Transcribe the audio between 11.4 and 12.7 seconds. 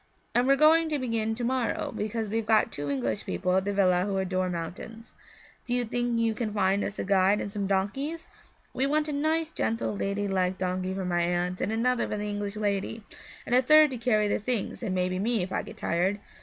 and another for the English